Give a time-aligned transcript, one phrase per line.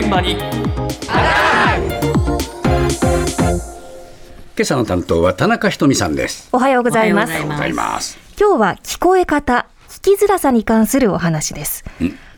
[0.00, 0.40] 現場に今
[4.62, 6.48] 朝の担当は田中ひとみさんです。
[6.52, 8.18] おはようございますおはようございます。
[8.38, 11.84] 今日は聞こえ方聞きづらさに関するお話です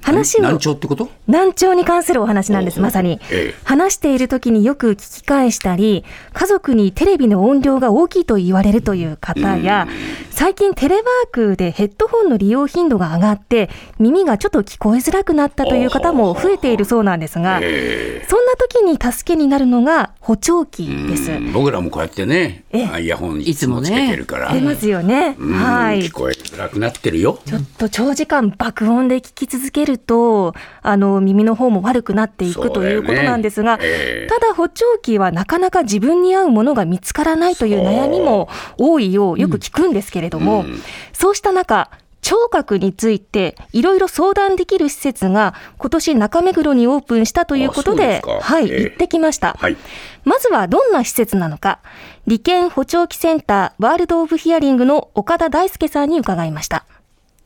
[0.03, 0.43] 話を。
[0.43, 1.09] 難聴ってこと？
[1.27, 3.55] 難聴に関するお話なんですまさに、ええ。
[3.64, 9.86] 話している時によく聞き返したり家族にテレビの音量が大きいと言われるという方や
[10.30, 18.61] 最近テレワークでヘッドホンの利用頻度が上がって耳がちょっと聞こえづらくなったという方も増えているそうなんですがえそんな時
[18.93, 21.32] に助けになるのが補聴器えです。
[21.32, 22.87] うん僕らもこうやってね、ええ。
[22.87, 25.37] あイヤホンいつもつけてるから、出ますよね。
[25.39, 25.55] うん。
[25.55, 26.03] はい。
[26.03, 27.41] 聞こえづらくなってるよ。
[27.45, 34.27] ちょっと長時間爆音で聞き続けると、あの耳の方も悪くなっていくということなんですが、ええ。
[34.28, 38.48] ただ補聴器はなかなか自分に合うものが見つからないという悩みも
[38.79, 40.81] 多いようよく聞くんですけれども、うん。
[41.12, 41.91] そうした中、
[42.22, 49.55] 聴覚についていろいろ相談できる施設が今年中目黒にオープンしたということで、ではい、ええ行ってきました。
[49.58, 49.77] はい。
[50.25, 51.81] まずはどんな施設なのか、
[52.27, 56.87] 理研補聴器センターワールドオブヒアリングの岡田大輔さんに伺いました。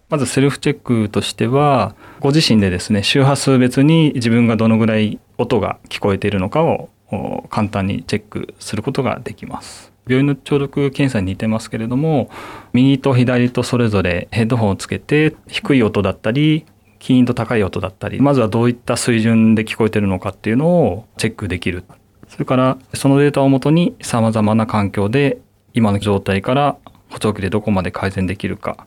[0.09, 12.31] まずセルフチェックとしてはご自身でですね周波数別に自分がどのぐらい音が聞こえているのかをお簡単にチェックすることができます病院の聴力検査に似てますけれども
[12.73, 16.65] 右と左とそれぞれヘッドホンをつけて低い音だったり
[16.99, 21.85] キーンと高い音だったりまずはどういった水準で聞こえてるのかっていうのをチェックできる。
[22.29, 25.39] それからそのデータをもとにさまざまな環境で
[25.75, 26.77] 今の状態から
[27.09, 28.87] 補聴器でどこまで改善できるか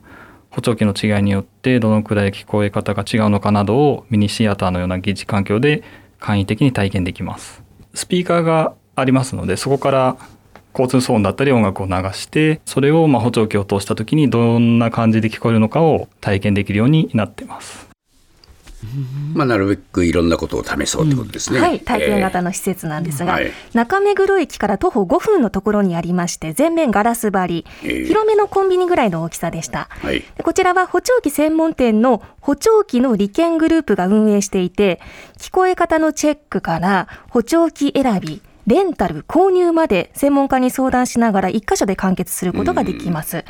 [0.50, 5.82] 補聴器の違いによってどのくらい聞こえ方が違うのかなどをミニシアターのような疑似環境で
[6.18, 7.62] 簡易的に体験できます。
[7.94, 10.16] スピーカーがありますのでそこから
[10.72, 17.90] 交通騒音だったり音楽を流してそれをまあ補聴器を通した時にどんな感じで聞こえるのかを体験できるようになってます
[19.34, 21.60] まあなるべくいろんなことを試そうってことですね。
[21.60, 22.50] はい、体験型の。
[22.50, 29.88] の施設なんですが、はい中目黒駅から徒歩5分のところにありまして、全面ガラス張り、ええ広めのコンビニぐらいの大きさでした。
[29.90, 30.24] はい。
[30.36, 35.00] でこちらは補聴器専門店の補聴器の利権グループが運営していて、
[35.36, 38.40] 聞こえ方のチェックから補聴器選び、
[38.70, 43.44] レンタル、購入まで専門家に相談しながら一箇所で完結することができます。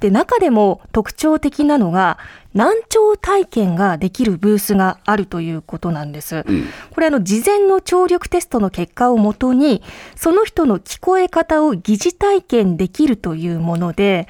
[0.00, 2.18] で、中でも特徴的なのが、
[2.52, 6.44] 難聴体験ができるブースがあるということなんです。
[6.46, 6.64] うん。
[6.90, 9.82] これあの事前の聴力テストの結果をもとに
[10.14, 14.26] その人の聞こえ方を疑似体験できるというもので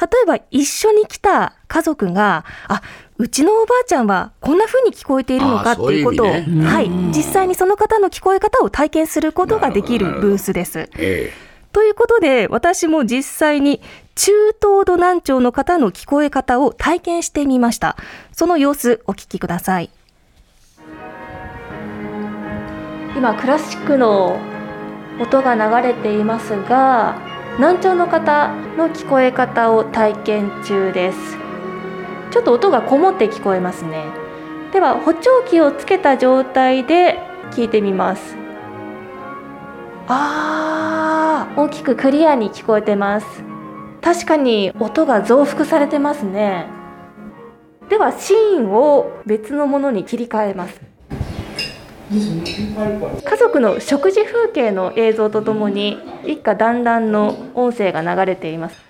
[0.00, 2.82] 例えば一緒に来た家族があ
[3.18, 10.88] うちのおばあちゃんはこんな風に聞こえているのかっていうことをねはい、実際にその方の聞こえ方を体験することができるブースです。
[10.96, 11.32] え
[11.72, 13.82] ということで私も実際に
[14.14, 17.96] 中等度難聴の方の聞こえ方を体験してみました。
[18.32, 19.90] その様子お聞きください。
[23.16, 24.38] 今クラシックの
[25.20, 27.16] 音が流れていますが
[27.58, 31.37] 難聴の方の聞こえ方を体験中です
[32.38, 34.04] ちょっと音がこもって聞こえますね。
[34.72, 37.18] では補聴器をつけた状態で
[37.50, 38.36] 聞いてみます。
[40.06, 43.26] あー大きくクリアに聞こえてます。
[44.00, 46.66] 確かに音が増幅されてますね。
[47.88, 50.80] ではシーンを別のものに切り替えます。
[52.12, 58.87] 家族の食事風景の映像とともに一家団らんの音声が流れています。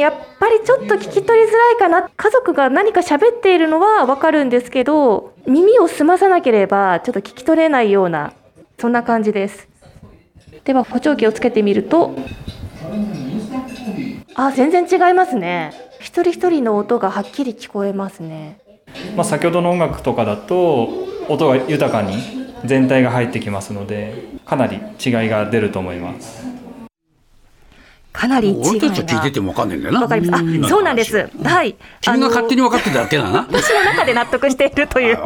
[0.00, 2.08] やっぱりちょっと聞き取りづらいかな。
[2.16, 8.32] 家族が何か喋っているのはわかるんですけど耳を澄まさなければちょっと聞き取れないような
[8.78, 9.68] そんな感じです。
[10.64, 12.16] では補聴器をつけてみると
[14.34, 15.72] あ全然違いますね。
[16.00, 18.58] 一人一人の音がはっきり聞こえますね。
[19.16, 20.88] まあ、先ほどの音楽とかだと
[21.28, 22.16] 音が豊かに
[22.64, 26.45] 全体が入ってきますのでかなり違いが出ると思います。
[28.16, 30.00] かなり違いが聞いててもわかんないんだよな。
[30.00, 30.44] わかります。
[30.44, 31.28] あ、そうなんです。
[31.42, 31.76] はい。
[32.00, 33.46] 君が勝手に分かってただけだな。
[33.48, 35.18] 私の中で納得しているという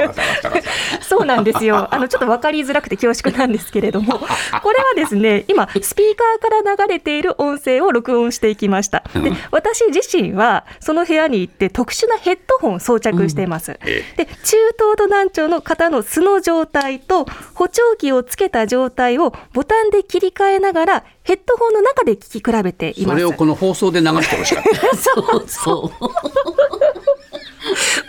[1.01, 1.93] そうなんですよ。
[1.93, 4.19] あの、ちょっと分かりづらくて恐縮なんですけれども、
[4.63, 9.03] これはですね、今、スピーカーから流れている音声を録音していきました。
[9.15, 13.79] で、私自身は、その部屋に行って特殊なヘッドホンを装着しています。
[13.85, 23.15] えで、中等度難聴の方の素の状態と、補聴器をつけた状態をボタンで切り替えながら、ヘッドホンの中で聞き比べています。
[23.15, 24.75] それをこの放送で流してほしかった。
[24.99, 26.11] そうそう。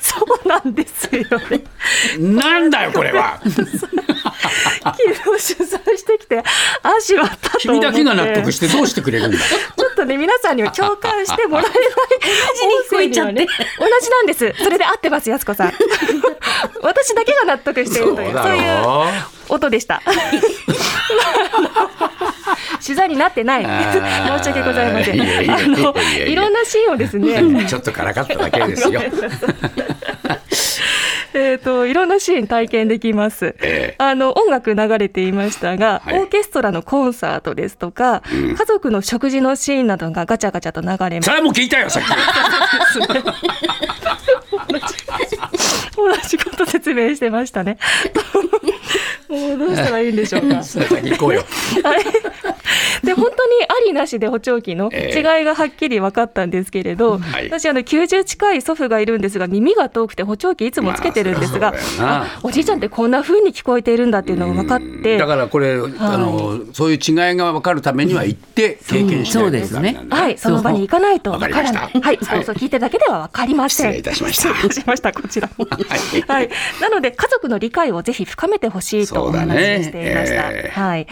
[0.02, 1.22] そうなんですよ
[1.52, 1.64] ね。
[2.18, 3.40] なんだよこれは。
[3.44, 3.54] 昨
[5.38, 6.44] 日取材してきて
[6.82, 9.38] 足割ったと思って君だけが納得してどうしてくれるんだ。
[9.38, 11.80] ちょっとね皆さんには共感してもらえない同
[12.60, 13.48] じに聞こえちゃってね
[13.78, 15.74] 同じなんですそれで合ってますやすこさん
[16.82, 20.02] 私だけが納得しているというそういう音でした。
[22.82, 23.64] 取材になってない。
[24.42, 25.16] 申し訳ございません。
[25.16, 25.94] いの
[26.26, 29.02] いろんなシーンをですね、 ちょっとからかっただけですよ。
[31.34, 33.56] えっといろんなシーン体験できます。
[33.62, 41.32] えあの音楽流れていましたが、はいオーケストラのコンサートですとか、うん家族の食事のシーンなどがガチャガチャと流れますそ。
[41.32, 42.08] れはもう聞いたよ、さっき。
[45.96, 47.78] 同じこと説明してましたね。
[49.30, 50.64] もうどうしたらいいんでしょうか。
[50.64, 51.46] 先行こうよ。
[51.84, 52.04] はい
[53.04, 57.46] で本当にありなしで補聴器のえ違いがはっきり分かったんですけれど、はい。
[57.46, 65.18] 私あの90近い祖父がいるんですが耳が遠くて補聴器いつもつけてるんですが、まあおじいちゃんってこんな風に聞こえているんだっていうのが分かって。
[65.18, 70.00] だからこれ、あのそういう違いが分かるためには行って経験しないとそうですね。
[70.10, 72.02] はい、その場に行かないとわからない。
[72.02, 73.94] はい、そうそう聞いてるだけではわかりません。
[73.94, 74.54] 失礼いたしました。
[74.54, 75.68] 失礼しました、こちらも。
[75.70, 75.78] は
[76.18, 76.22] い。
[76.28, 76.50] はい、
[76.82, 80.52] なので家族の理解をぜひ深めてほしいとお話ししていました。
[80.52, 81.08] ええはい。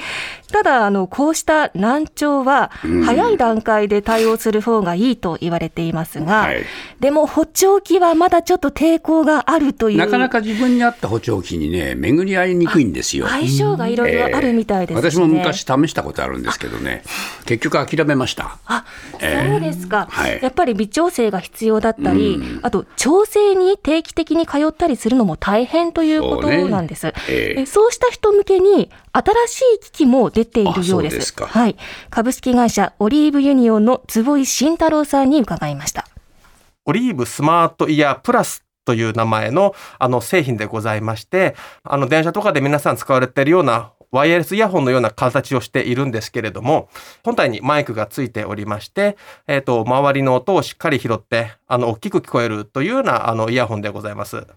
[0.51, 6.63] ただあのこうした難聴はうん早い段階で対応する方がいいと言われていますが、はい
[6.99, 9.97] でも補聴器はまだちょっと抵抗があるという。
[9.97, 13.27] なかなか自分に合った補聴器にね、巡り合いにくいんですよ。
[13.27, 15.07] 相性がいろいろあるみたいですしね。
[15.07, 17.03] ええ私も昔試したことあるんですけどね、
[17.45, 18.57] 結局諦めました。
[18.65, 18.85] あ、
[19.21, 27.07] ええそうですか、はいやっぱり微調整が必要だったり、うんあと調整に定期的に通ったりするのも大変ということそうねなんです。
[27.07, 31.15] えええそうした人向けに新しい機器も出ているようです。
[31.15, 31.75] ですかはい。
[32.09, 36.07] 株式会社オリーブユニオンの坪井慎太郎さんに伺いました。
[36.85, 46.89] オリーブスマートイヤープラスという名前のあの製品でございまして、あの電車とかで皆さん使われているようなワイヤレスイヤホンのような形をしているんですけれども、
[47.23, 49.17] 本体にマイクがついておりまして、
[49.47, 54.47] えっ、と、周りの音をしっかり拾って、あの、大きく聞こえるというようなあのイヤホンでございます。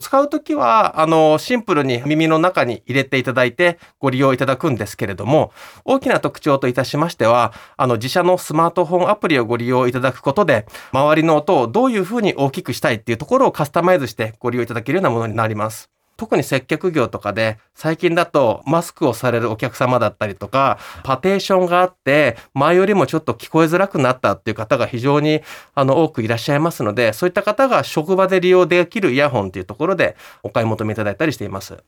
[0.00, 5.52] 使うときは、あの、シンプルに耳の中に入れていただいてご利用いただくんですけれども、
[5.84, 15.97] 大きな特徴といたしましては、あの、自社のスマートフォンアプリをご利用いただくことで、周りの音をどういうふうに大きくしたいっていうところをカスタマイズしてご利用いただけるようなものになります。
[16.18, 25.42] 特に接客業とかで、最近だとマスクをされるお客様だったりとか、パテーションがあって、前よりもちょっと聞こえづらくなったっていう方が非常に
[25.74, 31.78] あの多くいらっしゃいますので、そういった方が職場で利用できるイヤホンっていうところでお買い求めいただいたりしています。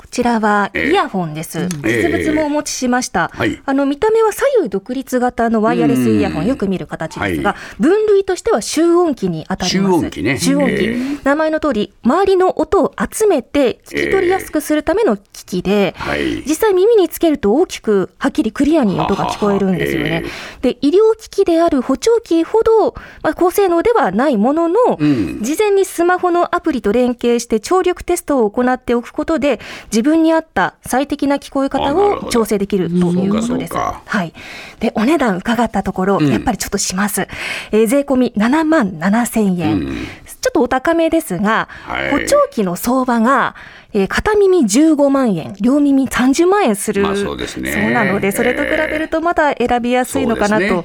[0.00, 1.58] こちらはええイヤホンです。
[1.58, 3.30] ええ実物もお持ちしました。
[3.34, 10.00] はいあの見た目は左右独立型のワイヤレスイヤホン、うんよく見る形ですが、は分類としては集音器に当たります。
[10.00, 10.70] 集音器ね集音器。
[10.70, 16.42] ええ名前の通り、周りの音を集めて聞き取りやすくするための機器で、はい。
[16.46, 20.24] 実際耳につけると大きくはっきりクリアに音が聞こえるんですよね。
[20.62, 29.60] で、医療機器である補聴器ほど、まあ、高性能ではないものの、うん事前にスマホのアプリと連携して聴力テストを行っておくことで、
[29.92, 33.74] 自分に合った最適な聞こえ方を調整できるということです。
[33.74, 34.32] はい。
[34.78, 37.26] で、お値段伺ったところ、うんやっぱりちょっとします。
[37.72, 39.72] えー税込み7万7千円。
[39.72, 39.96] うん
[40.40, 43.54] ちょっとお高めですが、はい補聴器の相場が、
[43.92, 47.02] えー片耳15万円、両耳30万円する。
[47.02, 50.84] まあそうですねそうなので、それと比べるとまだ選びやすいのかなと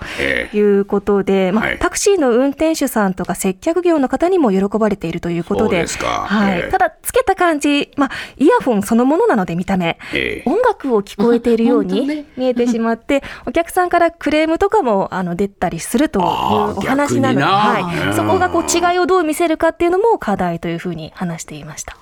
[0.56, 6.60] いうことで、まあはいタクシーの運転手さんとか接客業の方にも喜ばれているということで、ではい。
[6.60, 10.50] ええただ、つけた感じ、まあ、イヤホンそのものなので見た目、ええ。
[10.50, 18.14] 音楽を聞こえているように見えてしまって、お客さんからクレームとかもあの出たりするというお話なので、はい、うん。
[18.16, 21.98] そこがこう違いをどう見せるかっていうのも課題というふうに話していました。